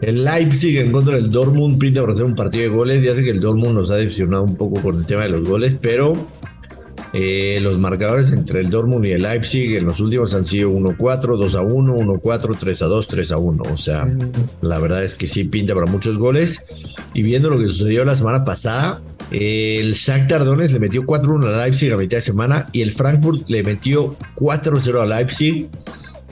El 0.01 0.25
Leipzig 0.25 0.77
en 0.77 0.91
contra 0.91 1.15
del 1.15 1.31
Dortmund 1.31 1.79
pinta 1.79 2.01
para 2.01 2.13
hacer 2.13 2.25
un 2.25 2.35
partido 2.35 2.63
de 2.63 2.69
goles. 2.69 3.03
Ya 3.03 3.15
sé 3.15 3.23
que 3.23 3.29
el 3.29 3.39
Dortmund 3.39 3.75
nos 3.75 3.89
ha 3.89 3.95
decepcionado 3.95 4.43
un 4.43 4.57
poco 4.57 4.81
con 4.81 4.95
el 4.95 5.05
tema 5.05 5.23
de 5.23 5.29
los 5.29 5.47
goles, 5.47 5.77
pero 5.79 6.27
eh, 7.13 7.59
los 7.61 7.77
marcadores 7.79 8.31
entre 8.31 8.59
el 8.59 8.71
Dortmund 8.71 9.05
y 9.05 9.11
el 9.11 9.21
Leipzig 9.21 9.75
en 9.75 9.85
los 9.85 9.99
últimos 9.99 10.33
han 10.33 10.45
sido 10.45 10.71
1-4, 10.71 10.97
2-1, 10.97 12.21
1-4, 12.21 12.21
3-2, 12.21 13.07
3-1. 13.07 13.71
O 13.71 13.77
sea, 13.77 14.05
mm. 14.05 14.31
la 14.61 14.79
verdad 14.79 15.03
es 15.03 15.15
que 15.15 15.27
sí 15.27 15.43
pinta 15.43 15.75
para 15.75 15.85
muchos 15.85 16.17
goles. 16.17 16.65
Y 17.13 17.21
viendo 17.21 17.51
lo 17.51 17.59
que 17.59 17.67
sucedió 17.67 18.03
la 18.03 18.15
semana 18.15 18.43
pasada, 18.43 18.99
el 19.29 19.93
Shakhtar 19.93 20.43
Donetsk 20.43 20.73
le 20.73 20.79
metió 20.79 21.03
4-1 21.03 21.53
a 21.53 21.65
Leipzig 21.65 21.93
a 21.93 21.97
mitad 21.97 22.17
de 22.17 22.21
semana 22.21 22.69
y 22.71 22.81
el 22.81 22.91
Frankfurt 22.91 23.47
le 23.47 23.63
metió 23.63 24.15
4-0 24.35 25.01
a 25.01 25.05
Leipzig 25.05 25.69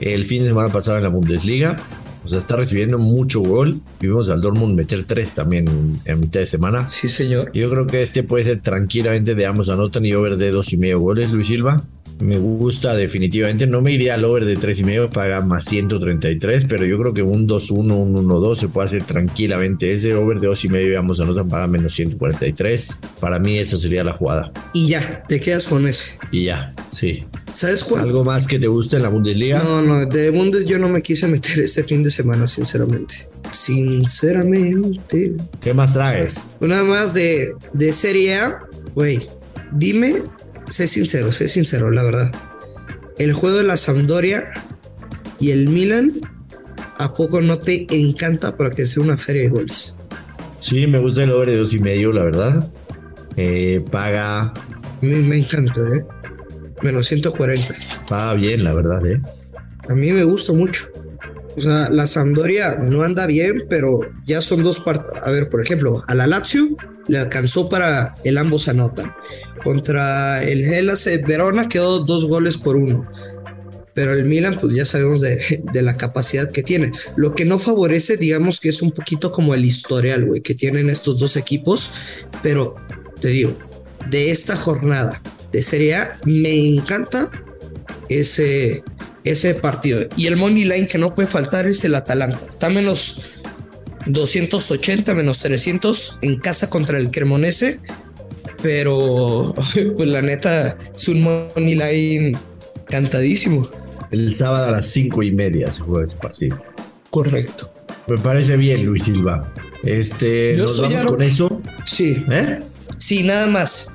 el 0.00 0.24
fin 0.24 0.42
de 0.42 0.48
semana 0.48 0.72
pasado 0.72 0.96
en 0.96 1.04
la 1.04 1.10
Bundesliga. 1.10 1.76
O 2.24 2.28
sea, 2.28 2.38
está 2.38 2.56
recibiendo 2.56 2.98
mucho 2.98 3.40
gol. 3.40 3.80
Vimos 4.00 4.30
al 4.30 4.40
Dortmund 4.40 4.74
meter 4.74 5.04
tres 5.04 5.32
también 5.32 6.00
en 6.04 6.20
mitad 6.20 6.40
de 6.40 6.46
semana. 6.46 6.88
Sí, 6.88 7.08
señor. 7.08 7.50
Yo 7.52 7.68
creo 7.70 7.86
que 7.86 8.02
este 8.02 8.22
puede 8.22 8.44
ser 8.44 8.60
tranquilamente 8.60 9.34
de 9.34 9.46
ambos 9.46 9.68
anotan 9.68 10.04
y 10.04 10.14
over 10.14 10.36
de 10.36 10.50
dos 10.50 10.72
y 10.72 10.76
medio 10.76 11.00
goles, 11.00 11.30
Luis 11.30 11.48
Silva. 11.48 11.84
Me 12.20 12.38
gusta 12.38 12.94
definitivamente. 12.94 13.66
No 13.66 13.80
me 13.80 13.92
iría 13.92 14.14
al 14.14 14.24
over 14.24 14.44
de 14.44 14.56
tres 14.56 14.78
y 14.78 14.84
medio, 14.84 15.10
paga 15.10 15.40
más 15.40 15.64
133, 15.64 16.66
pero 16.66 16.84
yo 16.86 16.96
creo 16.98 17.12
que 17.12 17.22
un 17.22 17.48
2-1, 17.48 17.72
un 17.72 18.14
1-2 18.14 18.56
se 18.56 18.68
puede 18.68 18.86
hacer 18.86 19.02
tranquilamente. 19.02 19.92
Ese 19.92 20.14
over 20.14 20.38
de 20.38 20.46
dos 20.46 20.64
y 20.64 20.68
medio, 20.68 20.98
ambos 20.98 21.18
anotan, 21.18 21.48
paga 21.48 21.66
menos 21.66 21.94
143. 21.94 23.00
Para 23.18 23.40
mí 23.40 23.58
esa 23.58 23.76
sería 23.76 24.04
la 24.04 24.12
jugada. 24.12 24.52
Y 24.72 24.88
ya, 24.88 25.24
te 25.26 25.40
quedas 25.40 25.66
con 25.66 25.88
ese. 25.88 26.18
Y 26.30 26.44
ya, 26.44 26.72
sí. 26.92 27.24
¿Sabes 27.52 27.84
cuál? 27.84 28.02
¿Algo 28.02 28.24
más 28.24 28.46
que 28.46 28.58
te 28.58 28.66
guste 28.66 28.96
en 28.96 29.02
la 29.02 29.08
Bundesliga? 29.08 29.62
No, 29.62 29.82
no, 29.82 30.06
de 30.06 30.30
Bundes 30.30 30.64
yo 30.64 30.78
no 30.78 30.88
me 30.88 31.02
quise 31.02 31.26
meter 31.28 31.60
este 31.64 31.84
fin 31.84 32.02
de 32.02 32.10
semana, 32.10 32.46
sinceramente. 32.46 33.28
Sinceramente. 33.50 35.36
¿Qué 35.60 35.74
más 35.74 35.92
traes? 35.92 36.42
Una 36.60 36.82
más 36.84 37.12
de, 37.14 37.54
de 37.72 37.92
Serie 37.92 38.36
A. 38.36 38.60
Güey, 38.94 39.20
dime, 39.72 40.14
sé 40.68 40.86
sincero, 40.86 41.30
sé 41.32 41.48
sincero, 41.48 41.90
la 41.90 42.02
verdad. 42.02 42.32
El 43.18 43.32
juego 43.34 43.58
de 43.58 43.64
la 43.64 43.76
Sampdoria 43.76 44.44
y 45.38 45.50
el 45.50 45.68
Milan, 45.68 46.12
¿a 46.98 47.12
poco 47.12 47.40
no 47.40 47.58
te 47.58 47.86
encanta 47.90 48.56
para 48.56 48.70
que 48.70 48.86
sea 48.86 49.02
una 49.02 49.16
feria 49.16 49.42
de 49.42 49.48
goles? 49.48 49.96
Sí, 50.60 50.86
me 50.86 50.98
gusta 50.98 51.24
el 51.24 51.32
over 51.32 51.50
de 51.50 51.56
dos 51.56 51.74
y 51.74 51.80
medio, 51.80 52.12
la 52.12 52.24
verdad. 52.24 52.70
Eh, 53.36 53.84
paga. 53.90 54.52
Me, 55.00 55.16
me 55.16 55.36
encanta, 55.38 55.80
¿eh? 55.80 56.04
Menos 56.82 57.06
140. 57.06 57.74
Va 58.12 58.34
bien, 58.34 58.64
la 58.64 58.74
verdad, 58.74 59.04
¿eh? 59.06 59.20
A 59.88 59.94
mí 59.94 60.12
me 60.12 60.24
gusta 60.24 60.52
mucho. 60.52 60.86
O 61.56 61.60
sea, 61.60 61.90
la 61.90 62.06
Sampdoria 62.06 62.76
no 62.76 63.02
anda 63.02 63.26
bien, 63.26 63.64
pero 63.68 64.00
ya 64.26 64.40
son 64.40 64.62
dos 64.62 64.80
partes. 64.80 65.10
A 65.22 65.30
ver, 65.30 65.48
por 65.48 65.62
ejemplo, 65.62 66.02
a 66.06 66.14
la 66.14 66.26
Lazio 66.26 66.68
le 67.08 67.18
alcanzó 67.18 67.68
para 67.68 68.14
el 68.24 68.38
ambos 68.38 68.68
anotan. 68.68 69.12
Contra 69.62 70.42
el 70.42 70.64
Hellas 70.64 71.08
Verona 71.26 71.68
quedó 71.68 72.00
dos 72.00 72.26
goles 72.26 72.56
por 72.56 72.76
uno. 72.76 73.04
pero 73.94 74.14
el 74.14 74.24
Milan, 74.24 74.56
pues 74.58 74.74
ya 74.74 74.86
sabemos 74.86 75.20
de, 75.20 75.62
de, 75.70 75.82
la 75.82 75.98
capacidad 75.98 76.50
que 76.50 76.62
tiene. 76.62 76.92
Lo 77.16 77.34
que 77.34 77.44
no 77.44 77.58
favorece, 77.58 78.16
digamos 78.16 78.58
que 78.58 78.70
es 78.70 78.80
un 78.80 78.92
poquito 78.92 79.30
como 79.30 79.52
el 79.52 79.66
historial, 79.66 80.24
güey, 80.24 80.40
que 80.40 80.54
tienen 80.54 80.88
estos 80.88 81.18
dos 81.18 81.36
equipos, 81.36 81.90
pero 82.42 82.74
te 83.20 83.28
digo, 83.28 83.52
de 84.08 84.30
esta 84.30 84.56
jornada 84.56 85.20
de 85.52 85.62
Serie 85.62 85.94
A, 85.94 86.18
me 86.24 86.54
encanta 86.68 87.30
ese, 88.08 88.82
ese 89.24 89.54
partido. 89.54 90.06
Y 90.16 90.26
el 90.26 90.36
money 90.36 90.64
line 90.64 90.86
que 90.86 90.98
no 90.98 91.14
puede 91.14 91.28
faltar 91.28 91.66
es 91.66 91.84
el 91.84 91.94
Atalanta. 91.94 92.40
Está 92.46 92.68
menos 92.68 93.20
280, 94.06 95.14
menos 95.14 95.38
300 95.40 96.18
en 96.22 96.38
casa 96.38 96.70
contra 96.70 96.98
el 96.98 97.10
Cremonese. 97.10 97.80
Pero, 98.62 99.54
pues 99.96 100.08
la 100.08 100.22
neta, 100.22 100.76
es 100.94 101.08
un 101.08 101.22
money 101.22 101.74
line 101.74 102.38
cantadísimo. 102.88 103.68
El 104.10 104.34
sábado 104.36 104.68
a 104.68 104.70
las 104.72 104.88
cinco 104.88 105.22
y 105.22 105.32
media 105.32 105.70
se 105.70 105.80
juega 105.80 106.04
ese 106.04 106.16
partido. 106.16 106.62
Correcto. 107.10 107.72
Me 108.08 108.18
parece 108.18 108.56
bien, 108.56 108.84
Luis 108.84 109.04
Silva. 109.04 109.52
Este, 109.84 110.54
¿nos 110.56 110.80
vamos 110.80 111.04
con 111.06 111.22
eso? 111.22 111.62
Sí. 111.84 112.22
¿Eh? 112.30 112.58
Sí, 112.98 113.22
nada 113.22 113.46
más. 113.46 113.91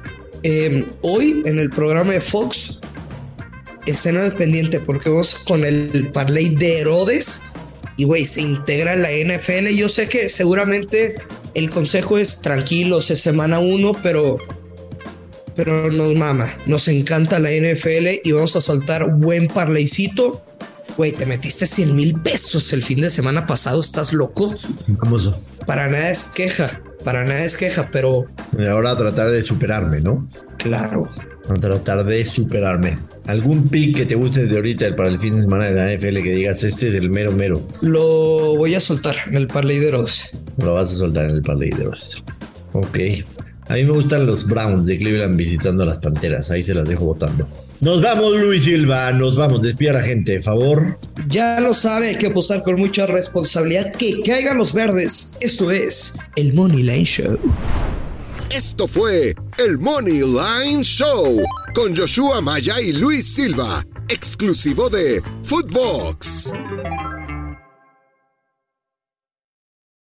Em, 0.49 0.85
hoy 1.01 1.41
en 1.43 1.59
el 1.59 1.69
programa 1.69 2.13
de 2.13 2.21
Fox, 2.21 2.79
escena 3.85 4.33
pendiente 4.37 4.79
porque 4.79 5.09
vamos 5.09 5.35
con 5.35 5.65
el 5.65 6.09
parlay 6.13 6.55
de 6.55 6.79
Herodes 6.79 7.41
y 7.97 8.05
güey, 8.05 8.23
se 8.23 8.39
integra 8.39 8.93
en 8.93 9.01
la 9.01 9.11
NFL. 9.11 9.75
Yo 9.75 9.89
sé 9.89 10.07
que 10.07 10.29
seguramente 10.29 11.15
el 11.53 11.69
consejo 11.69 12.17
es 12.17 12.41
tranquilos, 12.41 13.11
es 13.11 13.19
semana 13.19 13.59
uno, 13.59 13.91
pero 14.01 14.37
pero 15.57 15.91
nos 15.91 16.15
mama, 16.15 16.55
nos 16.65 16.87
encanta 16.87 17.39
la 17.39 17.51
NFL 17.51 18.21
y 18.23 18.31
vamos 18.31 18.55
a 18.55 18.61
soltar 18.61 19.05
buen 19.17 19.49
parleycito. 19.49 20.45
Güey, 20.95 21.11
te 21.11 21.25
metiste 21.25 21.67
100 21.67 21.93
mil 21.93 22.21
pesos 22.21 22.71
el 22.71 22.83
fin 22.83 23.01
de 23.01 23.09
semana 23.09 23.45
pasado, 23.45 23.81
¿estás 23.81 24.13
loco? 24.13 24.55
Famoso. 24.97 25.37
Para 25.65 25.89
nada 25.89 26.09
es 26.09 26.23
queja, 26.23 26.81
para 27.07 27.23
nada 27.23 27.45
es 27.45 27.55
queja, 27.55 27.87
pero... 27.89 28.25
Ahora 28.69 28.91
a 28.91 28.97
tratar 28.97 29.29
de 29.29 29.41
superarme, 29.41 30.01
¿no? 30.01 30.27
Claro. 30.57 31.09
A 31.47 31.53
tratar 31.53 32.03
de 32.03 32.25
superarme. 32.25 32.99
¿Algún 33.27 33.69
pick 33.69 33.95
que 33.95 34.05
te 34.05 34.15
guste 34.15 34.45
de 34.45 34.53
ahorita 34.53 34.93
para 34.93 35.07
el 35.07 35.17
fin 35.17 35.37
de 35.37 35.43
semana 35.43 35.69
de 35.69 35.73
la 35.73 35.95
NFL 35.95 36.21
que 36.21 36.33
digas, 36.33 36.65
este 36.65 36.89
es 36.89 36.95
el 36.95 37.09
mero 37.09 37.31
mero? 37.31 37.65
Lo 37.81 38.57
voy 38.57 38.75
a 38.75 38.81
soltar 38.81 39.15
en 39.25 39.35
el 39.35 39.47
parlay 39.47 39.79
de. 39.79 39.89
Lo 40.57 40.73
vas 40.73 40.91
a 40.91 40.95
soltar 40.95 41.29
en 41.29 41.31
el 41.31 41.41
parlay 41.41 41.69
de 41.69 41.83
Herodes. 41.83 42.21
Ok. 42.73 42.99
A 43.69 43.74
mí 43.74 43.83
me 43.83 43.91
gustan 43.91 44.25
los 44.25 44.47
Browns 44.47 44.86
de 44.86 44.97
Cleveland 44.97 45.36
visitando 45.36 45.83
a 45.83 45.86
las 45.86 46.00
Panteras. 46.00 46.50
Ahí 46.51 46.63
se 46.63 46.74
las 46.74 46.88
dejo 46.88 47.05
votando. 47.05 47.47
Nos 47.81 48.01
vamos, 48.01 48.39
Luis 48.39 48.63
Silva. 48.63 49.12
Nos 49.12 49.36
vamos. 49.36 49.62
Despida 49.62 49.91
a 49.91 49.93
la 49.95 50.03
gente, 50.03 50.36
por 50.36 50.43
favor. 50.43 51.00
Ya 51.27 51.59
lo 51.59 51.74
sabe, 51.74 52.09
hay 52.09 52.15
que 52.15 52.27
apostar 52.27 52.63
con 52.63 52.75
mucha 52.75 53.05
responsabilidad. 53.05 53.93
Que 53.93 54.21
caigan 54.21 54.57
los 54.57 54.74
verdes. 54.74 55.36
Esto 55.41 55.71
es 55.71 56.17
el 56.36 56.53
Money 56.53 56.83
Line 56.83 57.03
Show. 57.05 57.38
Esto 58.50 58.88
fue 58.88 59.36
el 59.57 59.77
Money 59.77 60.21
Line 60.21 60.83
Show 60.83 61.38
con 61.75 61.95
Joshua 61.95 62.39
Maya 62.39 62.79
y 62.81 62.93
Luis 62.93 63.25
Silva, 63.36 63.83
exclusivo 64.07 64.89
de 64.89 65.21
Footbox. 65.43 66.53